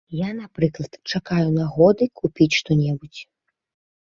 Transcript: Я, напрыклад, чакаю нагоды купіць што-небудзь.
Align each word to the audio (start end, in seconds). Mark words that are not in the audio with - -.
Я, 0.19 0.29
напрыклад, 0.37 0.97
чакаю 1.11 1.49
нагоды 1.59 2.09
купіць 2.21 2.49
што-небудзь. 2.59 3.21